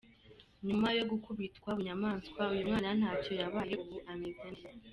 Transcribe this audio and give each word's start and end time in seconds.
Nyuma 0.67 0.87
yo 0.97 1.03
gukubitwa 1.11 1.69
bunyamaswa 1.77 2.41
uyu 2.53 2.63
mwana 2.69 2.89
ntacyo 2.99 3.33
yabaye 3.41 3.73
ubu 3.83 3.97
ameze 4.11 4.43
neza. 4.55 4.67